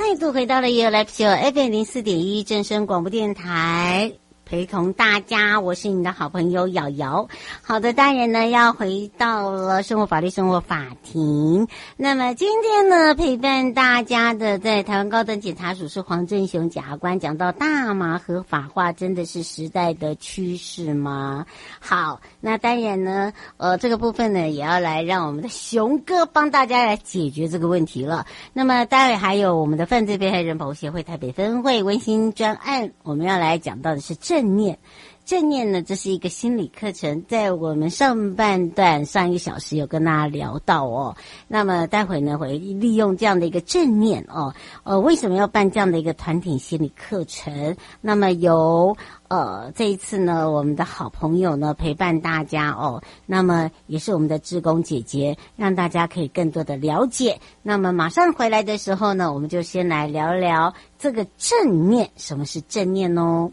[0.00, 4.10] 再度回到了 You Live Show FM 零四点一正声广播电台。
[4.50, 7.28] 陪同大家，我是你的好朋友瑶瑶。
[7.62, 11.68] 好的，当然呢要回到了生活法律生活法庭。
[11.96, 21.46] 那么今天呢，陪伴大家的在台湾高等检察署是黄正雄检察官，讲到大麻合法化真的是时代的趋势吗？
[21.78, 28.26] 好，那当然呢，呃，这个部分呢也要来让我们的雄哥帮大家来解决这个问题了。
[28.52, 34.39] 那么待会还有我们的犯罪被害人保护协会台北分会温馨专案，我们要来讲到的是这。
[34.40, 34.78] 正念，
[35.26, 41.14] 正念呢，这是一个心理课程，在我们上半段上一个小时有跟大家聊到哦。
[41.46, 47.76] 那么待会呢，会利用这样的一个正念哦，呃，为什么要办这样的一个团体心理课程？
[48.00, 48.96] 那么由
[49.28, 57.38] 呃这一次呢，我们的好朋友呢陪伴大家哦，那么也是我们的志工姐姐，让大家可以更多的了解。
[57.62, 63.52] 那么马上回来的时候呢，我们就先来聊聊这个正念，什么是正念哦？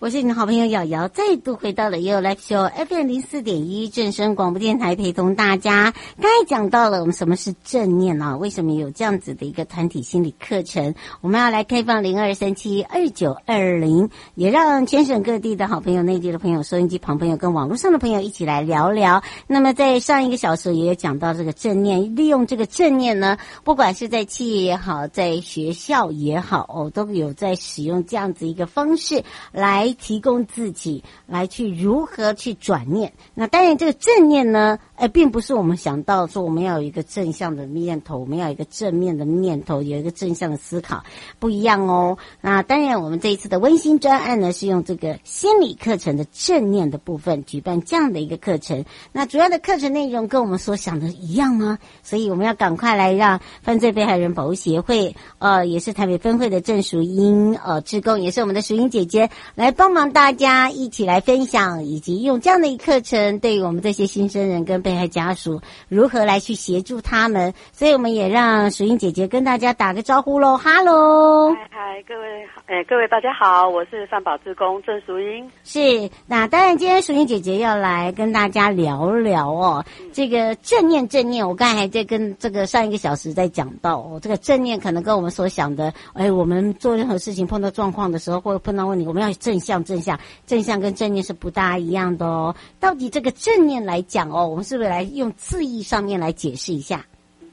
[0.00, 5.92] 我是你的好朋友瑶瑶，再度回到了 You Live Show FM 零四点一正声广播电台，陪同大家。
[6.18, 8.34] 刚才讲到了我们什么是正念啊？
[8.34, 10.94] 为什么有这样子的一个团体心理课程？
[11.20, 19.22] 我们要来开放零二三七二九二零，也让全省各地的好朋友、内地的朋友、收音机旁朋友跟网络上的朋友一起来聊聊。
[19.46, 29.89] 那么在上一个小时也有讲到这个正念，利用这个正念呢，不管是在企业也好，在学校也好，哦，都有在使用这样子一个方式来。
[29.94, 41.02] 提供自己来去如何去转念，那当然这个正念呢，哎，并不是我们想到说我们要有一个正向的念头，我们要有一个正面的念头，有一个正向的思考，
[41.38, 42.18] 不一样哦。
[42.40, 48.84] 那当然，我们这一次的温馨专案呢，是用这个心理课程的正念的部分举办这样的一个课程。
[49.12, 51.78] 那主要的课程内容跟我们所想的一样吗？
[52.02, 59.70] 所以我们要赶快来让犯罪被害人保护协会，呃，也是台北分会的郑淑英，呃，志工也是我们的淑英姐姐来。
[59.80, 67.54] 帮忙大家一起来分享，以及用这样的一课程，对于我们这些新生人跟被害家属，如何来去协助他们。
[67.72, 75.50] 所以我们也让淑英姐姐跟大家打个招呼喽，哈喽，嗨嗨，各位，哎，各位大家好，我是范保志工郑淑英。
[75.64, 89.69] 是，那当然今天淑英姐姐要来跟大家聊聊哦，嗯、这个正念正念，我刚才还在跟这个上一个小时在讲到哦，这个正念可能跟我们所想的，哎，我们做任何事情碰到状况的时候，或者碰到问题，我们要正向。
[89.70, 92.52] 像正向，正向跟正念是不大一样的哦。
[92.80, 97.06] 到底这个正念来讲哦，我们是不是来用字义上面来解释一下？
[97.40, 97.46] 嗯，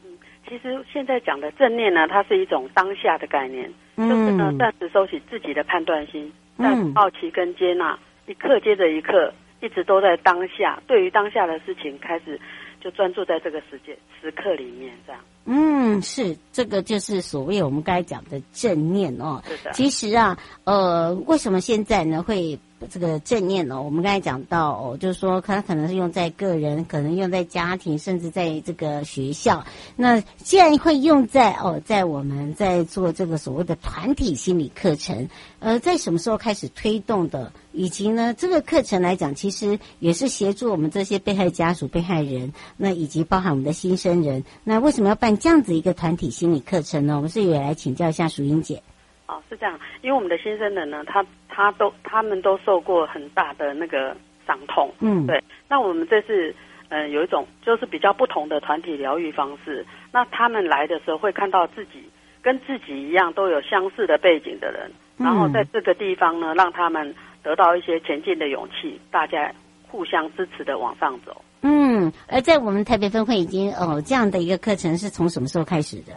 [0.49, 7.95] 其实现在讲的正念呢，它是一种当下的概念，嗯、就是呢暂时收起自己的判断心，但好奇跟接纳，
[8.25, 12.41] 一刻接着一刻，一直都在当下，对于当下的事情开始
[12.81, 15.21] 就专注在这个时间时刻里面，这样。
[15.49, 19.41] 嗯，是这个就是所谓我们刚才讲的正念哦。
[19.47, 19.71] 是的。
[19.73, 23.81] 其实啊，呃，为什么现在呢会这个正念呢？
[23.81, 29.65] 我们刚才讲到哦，就是说它可能是用在个人，可能用在家庭，甚至在这个学校。
[29.95, 35.27] 那既然会用在哦，在我们在做这个所谓的团体心理课程，
[35.59, 37.51] 呃，在什么时候开始推动的？
[37.73, 44.43] 以及呢，这个课程来讲，其实也是协助我们这些被害家属、被害人，那以及包含我们的新生人。
[44.63, 45.37] 那为什么要办？
[45.37, 48.81] 这样子一个团体心理课程呢，我们是也来请教一下淑英姐。
[49.27, 54.15] 哦，是这样，因为我们的新生人呢，他他都他们都受过很大的那个
[54.45, 55.43] 伤痛，嗯，对。
[55.67, 56.49] 那我们这次
[56.89, 59.85] 嗯、呃、有一种就是比较不同的团体疗愈方式。
[60.13, 62.09] 那他们来的时候会看到自己
[62.41, 67.13] 跟自己一样都有相似的背景的人，然后在这个地方呢，让他们
[67.43, 69.53] 得到一些前进的勇气，大家
[69.89, 71.41] 互相支持的往上走。
[71.63, 76.13] 嗯，而在我们台北分会已经哦，这样的一个课程是从什么时候开始的？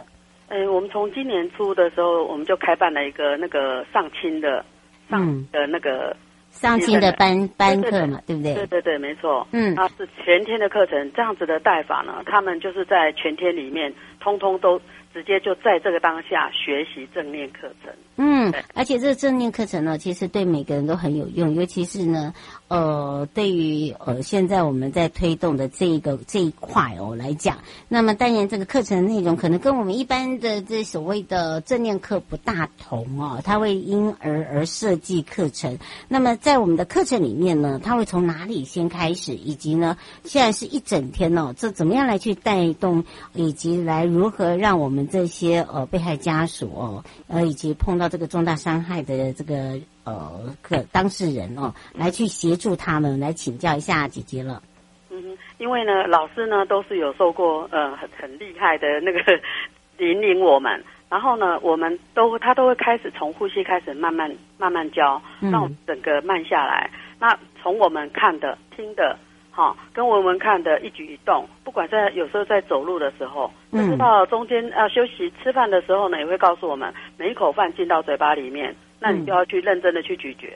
[0.51, 4.63] 嗯、欸，我们从今年初的时候，我们就开办了一个那个上清的
[5.09, 6.17] 上的那个、嗯、
[6.51, 8.53] 上清的班班课嘛，对不对？
[8.55, 9.47] 对对对，没错。
[9.53, 14.77] 嗯，它是全天的课程，这样子的带法呢，他们就是在全天里面，通通都
[15.13, 17.93] 直接就在这个当下学习正念课程。
[18.17, 22.33] 嗯，而且这个正念课程呢，其实对每个人都很有用，尤其是呢，
[22.71, 27.57] 呃，对于呃现在我们在推动的这一个这一块哦来讲，
[27.89, 35.77] 那么当然这个课程内容可能跟我们一般的这所谓的正念课不大同哦，它会因而而设计课程。
[36.07, 43.03] 那么在我们的课程里面呢，它会从哪里先开始，以及呢，现在是一整天哦，这怎么样来去带动，
[43.33, 54.61] 以及来如何让我们这些呃被害家属哦，呃以及碰到这个重大伤害的这个呃可当事人哦，来去协助他们，来请教一下姐姐了。
[55.09, 59.19] 嗯，因为呢，老师呢都是有受过呃很很厉害的那个
[59.99, 66.89] 引领我们，然后呢，我们都他都会开始从呼吸开始慢慢慢慢教，让我们整个慢下来。
[66.93, 69.17] 嗯、那从我们看的、听的。
[69.53, 80.47] 好，跟我们看的一举一动，不管在有时候在走路的时候，嗯，到中间呃休息吃饭的时候呢，也会告诉我们，每一口饭进到嘴巴里面，那你就要去认真的去咀嚼，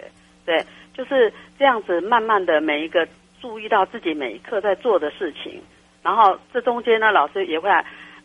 [0.45, 0.63] 对，
[0.94, 3.06] 就是这样子，慢慢的每一个
[3.42, 5.59] 注意到自己每一刻在做的事情，
[6.03, 7.69] 然后这中间呢，老师也会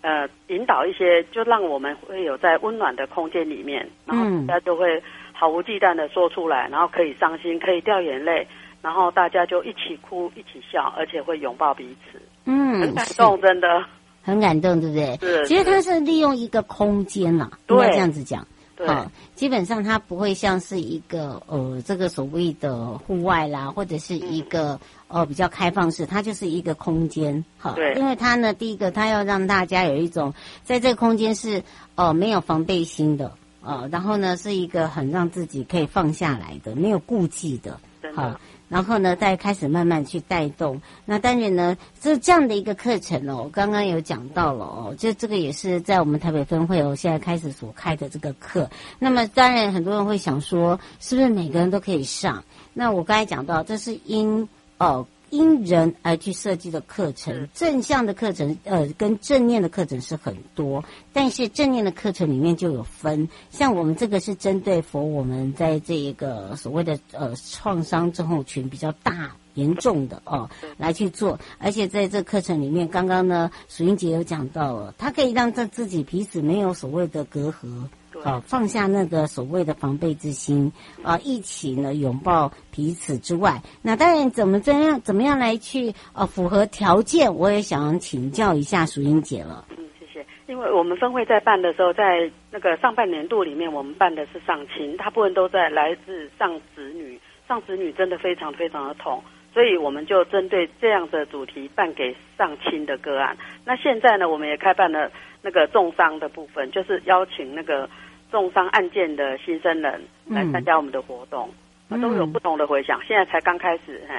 [0.03, 5.03] 呃引导一些，就让我们会有在温暖的空间里面，然后大家就会
[5.33, 8.47] 毫无忌惮的说出来，然后可以伤心，可以掉眼泪。
[8.83, 12.19] 然后大家就一起哭，一起笑，而且会拥抱彼此。
[12.47, 13.85] 嗯，很感动，真的
[14.23, 15.17] 很感动，对不对？
[15.19, 15.45] 是。
[15.45, 18.43] 其实他是利用一个空间啦，应该这样子讲。
[18.81, 18.89] 对。
[18.89, 27.45] 好，基本上它不会像是一个呃，这个所谓的户外啦，或者是一个呃比较开放式，它就是一个空间。
[27.59, 27.75] 哈。
[27.75, 27.95] 对。
[27.95, 30.33] 因为它呢，第一个，它要让大家有一种
[30.65, 31.63] 在这个空间是
[31.95, 33.33] 呃没有防备心的
[33.63, 37.79] 呃，然后呢是一个很让自己可以放下来的，没有顾忌的。
[38.15, 38.41] 好。
[38.69, 40.81] 然后呢，再开始慢慢去带动。
[41.05, 48.71] 那当然呢，这这样的一个课程哦，我刚刚有讲到了哦，就这个也是在我们台北分会哦，现在开始所开的这个课。
[48.99, 52.45] 那么当然，很多人会想说，是不是每个人都可以上？
[52.73, 54.49] 那我刚才讲到，这是因
[54.79, 55.07] 哦。
[55.31, 77.85] 因人而去设计的课程，正向的课程，呃，跟正念的课程是很多，但是正念的课程里面就有分，像我们这个是针对 for 我们在这一个所谓的呃创伤症候群比较大严重的哦来去做，而且在这课程里面，刚刚呢，淑英姐有讲到了，它可以让这自己彼此没有所谓的隔阂。
[78.23, 80.73] 好，放下那个所谓的防备之心
[81.03, 89.65] 啊，一起呢拥抱彼此之外，那当然怎么怎样怎么样来去呃符合条件，我也想请教一下淑英姐了。
[89.71, 90.27] 嗯，谢谢。
[90.47, 99.23] 因为我们分会在办的时候，在那个上半年度里面，我们办的是上亲，大部分都在来自上子女，上子女真的非常非常的痛，
[99.53, 103.37] 所以我们就针对这样的主题办给上亲的个案。
[103.65, 105.11] 那现在呢，我们也开办了
[105.43, 107.89] 那个重伤的部分，就是邀请那个。
[108.31, 111.51] 重伤案件的新生人来参加我们的活动，
[111.89, 113.01] 嗯、都有不同的回响。
[113.05, 114.15] 现在才刚开始，嘿。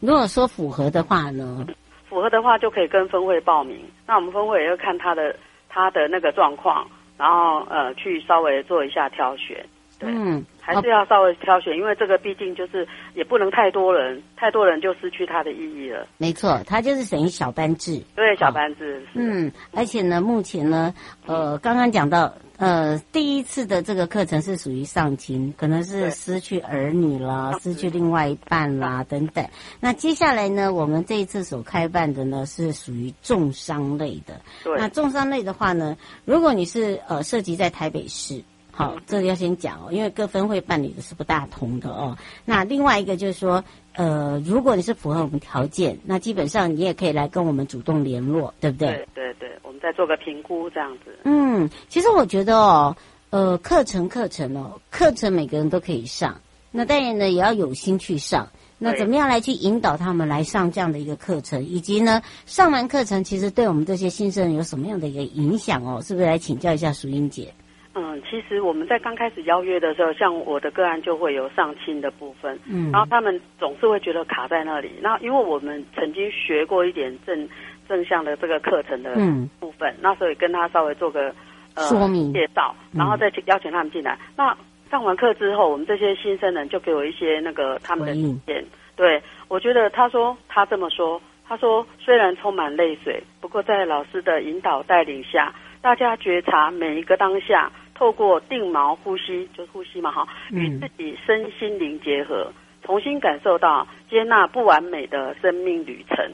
[0.00, 1.66] 如果说符合的话呢？
[2.08, 3.84] 符合的话就可以跟分会报名。
[4.06, 5.36] 那我们分会也要看他的
[5.68, 6.88] 他的那个状况，
[7.18, 9.62] 然后呃去稍微做一下挑选。
[10.04, 16.06] 对，嗯，还是要稍微挑选，因为这个毕竟就是也不能太多人，太多人就失去它的意义了。
[16.18, 18.02] 没错，它就是属于小班制。
[18.14, 19.02] 对，小班制。
[19.14, 20.94] 嗯，而且呢，目前呢，
[21.26, 22.32] 呃，刚刚讲到。
[22.56, 29.44] 呃，第一次的这个课程是属于丧亲，可能是失去儿女啦，失去另外一半啦等等。
[29.80, 34.40] 那接下来呢，我们这一次所开办的呢是属于重伤类的。
[34.62, 34.78] 对。
[34.78, 38.40] 那重伤类的话呢，如果你是呃涉及在台北市，
[38.74, 42.16] 好，这个要先讲哦，因为各分会办理的是不大同的哦。
[42.44, 43.62] 那另外一个就是说。
[43.96, 48.88] 呃，如果你是符合我们条件，那基本上你也可以来跟我们主动联络，对不对？
[49.14, 51.16] 对对对，我们再做个评估这样子。
[51.22, 52.96] 嗯，其实我觉得哦，
[53.30, 56.40] 呃，课程课程哦，课程每个人都可以上，
[56.72, 58.48] 那当然呢也要有心去上。
[58.78, 66.02] 那怎么样来去引导他们来上这样的一个课程，以及呢上完课程其实对我们这些新生人有什么样的一个影响哦？
[66.02, 67.54] 是不是来请教一下淑英姐？
[67.96, 74.90] 嗯，其实我们在刚开始邀约的时候，像我的个案就会有上亲的部分，嗯，然后他们总是会觉得卡在那里。
[75.00, 77.48] 那因为我们曾经学过一点正
[77.88, 79.14] 正向的这个课程的
[79.60, 81.32] 部分，嗯、那所以跟他稍微做个
[81.74, 84.14] 呃说明介绍，然后再去邀请他们进来。
[84.14, 84.56] 嗯、那
[84.90, 88.64] 上完课之后，我们这些新生人就给我一些那个他们的意见。
[88.96, 97.70] 对，我觉得他说他这么说，他说虽然充满泪水，不过在老师的引导带领下，大家觉察每一个当下。
[97.94, 106.30] 透过定锚呼吸，就是呼吸嘛，哈，与自己身心灵结合，重新感受到接纳不完美的生命旅程。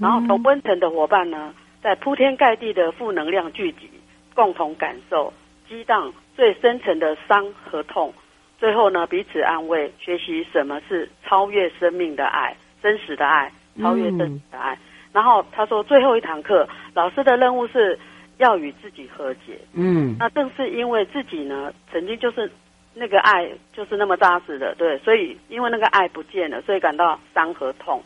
[0.00, 3.90] 然后同温层的伙伴呢，在铺天盖地的负能量聚集，
[4.34, 5.32] 共同感受，
[5.68, 8.14] 激荡最深层的伤和痛，
[8.58, 14.74] 最后呢，彼此安慰，学习什么是超越生命的爱，真实的爱，超越真实的爱。
[14.74, 14.78] 嗯、
[15.12, 17.98] 然后他说，最后一堂课，老师的任务是
[18.42, 19.58] 要与自己和解。
[19.72, 22.50] 嗯，那正是因为自己呢，曾经就是
[22.94, 28.02] 那个爱就是那么扎实的，对，所以因为那个爱不见了，所以感到伤和痛。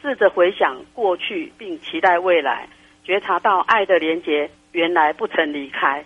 [0.00, 2.68] 试着回想过去，并期待未来，
[3.02, 6.04] 觉察到爱的连结原来不曾离开。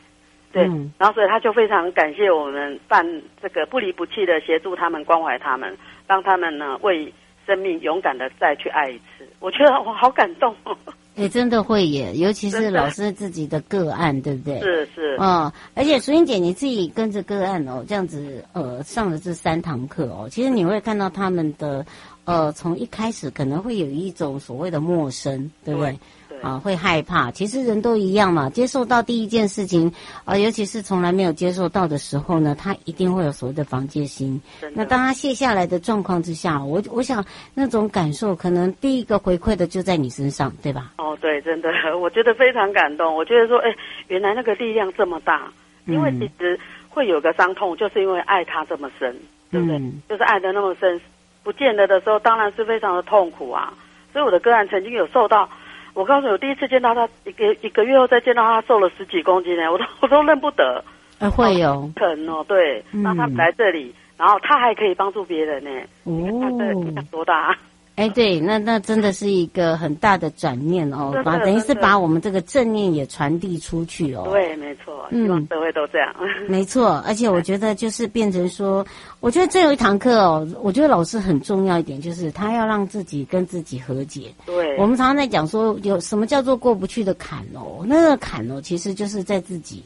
[0.51, 7.13] 对，嗯、然后所以他就非常感谢我们办这个不离不弃的协助他们关怀他们，让他们呢为
[7.47, 9.29] 生命勇敢的再去爱一次。
[9.41, 10.77] 我觉得我好感动哦。
[11.15, 14.61] 也、欸、真的会耶，尤其是老师自己的个案，对不对？
[14.61, 15.17] 是是。
[15.21, 21.85] 嗯，而且淑英姐你自己跟着个案哦，这样子呃上了这三堂课哦，其实你会看到他们的
[22.25, 25.91] 呃从一开始可能会有一种所谓的陌生，对不对？
[25.91, 25.99] 对
[26.43, 27.31] 啊，会害怕。
[27.31, 29.89] 其实人都一样嘛，接受到第一件事情，
[30.25, 34.41] 啊、呃，尤其是从来没有接受到的时候呢，他一定会有所谓的防戒心。
[34.75, 40.93] 那当他卸下来的状况之下，我我想那种感受，可能第一个回馈的就在你身上，对吧？
[40.99, 43.15] 哦，对，真的， 我觉得非常感动。
[43.15, 43.75] 我觉得说，哎，
[44.09, 45.51] 原来那个力量这么大，
[45.87, 46.59] 因为其实
[46.89, 49.15] 会有个伤痛，就是因为爱他这么深，
[49.51, 49.77] 对不对？
[49.77, 51.01] 嗯、就是爱的那么深，
[51.43, 53.73] 不见得的时候，当然是非常的痛苦啊。
[54.13, 55.49] 所以我的个案曾经有受到。
[55.95, 60.83] 我告诉你，我第一次见到他，一个一个月后再见到他，瘦了十几公斤呢，我都 我都认不得。
[61.19, 65.71] 呃，会有疼哦，对，那、嗯、他来这里，然后他还可以帮助别人呢。
[66.05, 67.57] 哦，他的力量多大？
[67.95, 74.27] 哎，对，那那真的是一个很大的转念哦，把等于是把我们这个正念也传递出去哦。
[74.31, 76.15] 对，没错，希望社会都这样。
[76.19, 78.85] 嗯、 没错，而且我觉得就是变成说，
[79.21, 84.33] 我觉得这有一堂课哦，我觉得老师很重要一点，就是他要让自己跟自己和解。
[84.47, 87.85] 对，我们常常在讲说，有什么叫做过不去的坎哦？
[87.87, 89.83] 那个坎哦，其实就是在自己，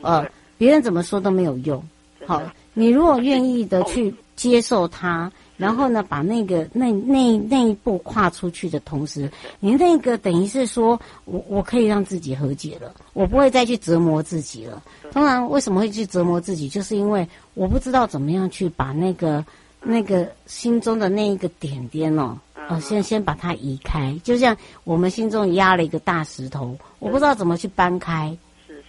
[0.00, 0.24] 呃，
[0.56, 1.82] 别人怎么说都没有用。
[2.24, 2.40] 好，
[2.72, 5.30] 你如果愿意的去接受它。
[5.58, 9.28] 然后呢，把那个那那那一步跨出去的同时，
[9.58, 14.80] 你那个等于是说我我可以让自己和解了，我不会再去折磨自己了。
[15.12, 19.44] 当然，为什么会去折磨自己，就是因为我不知道怎么样去把那个
[19.82, 28.38] 那个心中的那一个点点哦，呃，先先把它移开，就像我们心中压了一个大石头，我不知道怎么去搬开。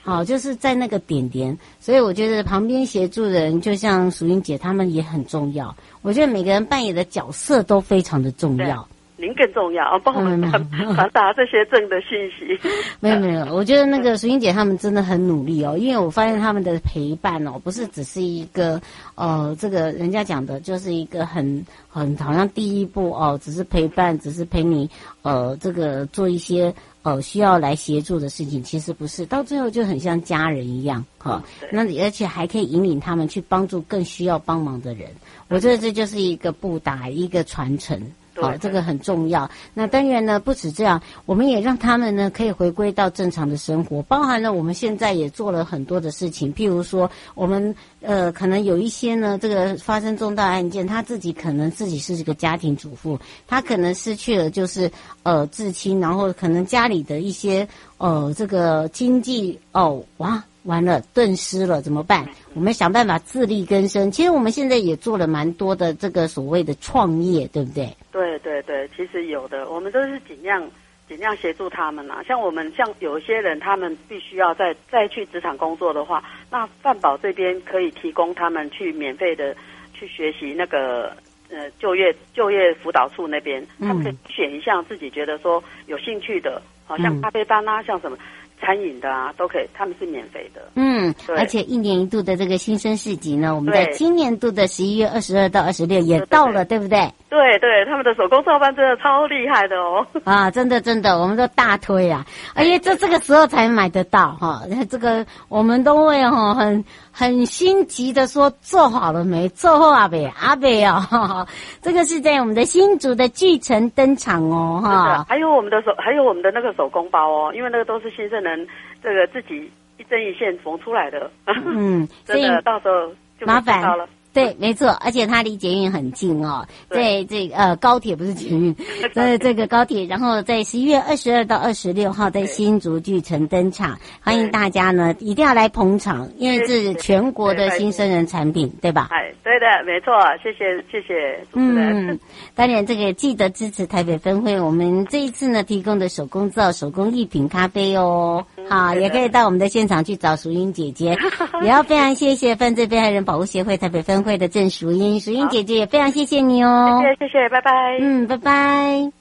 [0.01, 5.75] 好，就是在那个点点，所以我觉得旁边协助人，就像淑英姐他们也很重要。
[6.01, 8.87] 我觉得每个人扮演的角色都非常的重要。
[9.21, 10.41] 您更重要，帮我们
[10.95, 12.57] 传达这些正的信息。
[13.01, 18.81] 没有没有， 我觉得那个淑英姐他们真的很努力哦，因为我发现他们的陪伴哦，不是只是一个
[19.15, 24.89] 呃，这个人家讲的就是一个很很好像第一步哦，只是陪伴，只是陪你
[25.21, 31.43] 呃，这个做一些呃需要来协助的事情，其实不是，到最后就很像家人一样哈。
[31.71, 35.09] 那而且还可以引领他们去帮助更需要帮忙的人，
[35.47, 37.99] 我觉得这就是一个布达，一个传承。
[38.41, 39.49] 好，这个很重要。
[39.73, 54.89] 那当然呢，不止这样，我们也让他们呢可以回归到正常的生活，包含了我们现在也做了很多的事情，譬如说，我们呃可能有一些呢，这个发生重大案件，他自己可能自己是一个家庭主妇，他可能失去了就是
[55.23, 57.67] 呃至亲，然后可能家里的一些
[57.97, 60.43] 呃这个经济哦哇。
[60.63, 62.27] 完了，顿失了怎么办？
[62.53, 64.11] 我们想办法自力更生。
[64.11, 67.95] 其实我们现在也做了蛮多的这个所谓的创业，对不对？
[68.39, 70.69] 对对对，其实有的，我们都是尽量
[71.07, 72.23] 尽量协助他们啦。
[72.27, 79.55] 像我们像有一些人，他们必须要再再去职场工作的话，那饭保这边可以提供他们去免费的
[79.93, 81.15] 去学习那个
[81.49, 88.17] 呃就业就业辅导处那边，他们可以选一项自己觉得说有兴趣的，好像咖啡班啊，像什么。
[88.61, 90.69] 餐饮的啊，都可以，他们是免费的。
[90.75, 97.09] 嗯，对而且一年一度的这个新生市集呢，我们在今年度的十一月二十二到二十六也到了，对不对？
[97.29, 100.05] 对对，他们的手工皂班真的超厉害的哦。
[100.23, 102.25] 啊，真的真的，我们都大推啊！
[102.55, 109.47] 而且这这个时候才买得到哈，这个我们都会哈很很心急的说做好了没？
[109.49, 111.45] 做好阿北阿北哦，
[111.83, 115.23] 这个是在我们的新竹的巨城登场哦哈。
[115.29, 118.67] 还有我们的手，还有我们的那个手工包哦，因为那个都是新生人
[119.03, 121.29] 这个自己一针一线缝出来的。
[121.45, 123.07] 嗯， 真的到时候
[123.39, 124.07] 就麻烦到了。
[124.39, 128.75] 对，没错，而且它离捷运很近哦，在这个呃高铁不是捷运，
[129.13, 139.09] 在这个高铁，然后在十一月二十二到二十六号在新竹巨城登场，欢迎大家呢一定要来捧场，因为这是全国的新生人产品，对吧？
[139.11, 142.09] 哎，对的，没错，谢谢谢谢主持人。
[142.09, 142.19] 嗯，
[142.55, 148.45] 当然这个记得支持台北分会，我们这一次呢提供的手工皂、手工艺品咖啡哦。
[148.69, 151.17] 好， 也可以到我们的现场去找淑英姐姐。
[151.63, 157.01] 也要非常谢谢犯罪被害人保护协会台北分会的郑淑英，淑英姐姐也非常谢谢你哦。
[157.01, 157.71] 谢谢谢谢，拜拜。
[157.99, 159.11] 嗯，拜拜。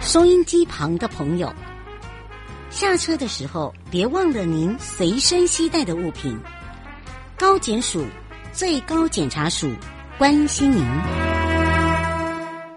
[0.00, 1.52] 收音机旁的朋友，
[2.70, 6.38] 下车的时候别忘了您随身携带的物品。
[7.36, 8.04] 高检署
[8.52, 9.68] 最高检察署
[10.16, 11.25] 关心您。